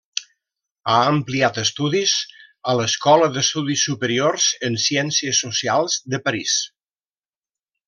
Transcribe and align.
Ha 0.93 0.93
ampliat 1.09 1.59
estudis 1.63 2.13
a 2.73 2.75
l'Escola 2.79 3.29
d'Estudis 3.37 3.85
Superiors 3.91 4.49
en 4.71 4.79
Ciències 4.87 5.43
Socials 5.45 6.01
de 6.15 6.23
París. 6.31 6.59